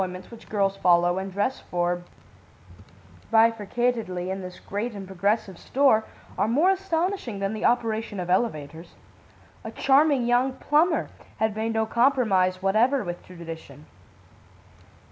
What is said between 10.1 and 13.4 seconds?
young plumber had made no compromise whatever with